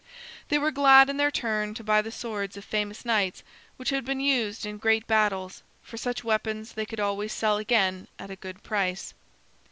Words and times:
They 0.49 0.57
were 0.57 0.71
glad 0.71 1.11
in 1.11 1.17
their 1.17 1.29
turn 1.29 1.75
to 1.75 1.83
buy 1.83 2.01
the 2.01 2.11
swords 2.11 2.57
of 2.57 2.65
famous 2.65 3.05
knights 3.05 3.43
which 3.77 3.91
had 3.91 4.03
been 4.03 4.19
used 4.19 4.65
in 4.65 4.79
great 4.79 5.05
battles, 5.05 5.61
for 5.83 5.95
such 5.97 6.23
weapons 6.23 6.73
they 6.73 6.87
could 6.87 6.99
always 6.99 7.31
sell 7.31 7.57
again 7.57 8.07
at 8.17 8.31
a 8.31 8.35
good 8.35 8.63
price. 8.63 9.13